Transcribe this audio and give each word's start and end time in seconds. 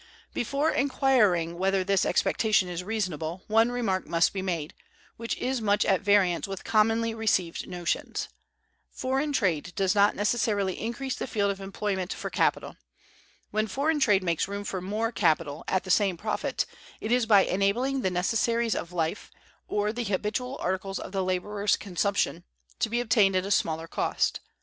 Before 0.33 0.71
inquiring 0.71 1.59
whether 1.59 1.83
this 1.83 2.07
expectation 2.07 2.67
is 2.67 2.83
reasonable, 2.83 3.43
one 3.45 3.71
remark 3.71 4.07
must 4.07 4.33
be 4.33 4.41
made, 4.41 4.73
which 5.15 5.37
is 5.37 5.61
much 5.61 5.85
at 5.85 6.01
variance 6.01 6.47
with 6.47 6.63
commonly 6.63 7.13
received 7.13 7.67
notions. 7.69 8.27
Foreign 8.89 9.31
trade 9.31 9.73
does 9.75 9.93
not 9.93 10.15
necessarily 10.15 10.81
increase 10.81 11.15
the 11.15 11.27
field 11.27 11.51
of 11.51 11.61
employment 11.61 12.13
for 12.13 12.31
capital. 12.31 12.77
When 13.51 13.67
foreign 13.67 13.99
trade 13.99 14.23
makes 14.23 14.47
room 14.47 14.63
for 14.63 14.81
more 14.81 15.11
capital 15.11 15.63
at 15.67 15.83
the 15.83 15.91
same 15.91 16.17
profit, 16.17 16.65
it 16.99 17.11
is 17.11 17.27
by 17.27 17.43
enabling 17.43 18.01
the 18.01 18.09
necessaries 18.09 18.73
of 18.73 18.91
life, 18.91 19.29
or 19.67 19.93
the 19.93 20.03
habitual 20.05 20.57
articles 20.61 20.97
of 20.97 21.11
the 21.11 21.23
laborer's 21.23 21.77
consumption, 21.77 22.43
to 22.79 22.89
be 22.89 23.01
obtained 23.01 23.35
at 23.35 23.53
smaller 23.53 23.85
cost. 23.87 24.39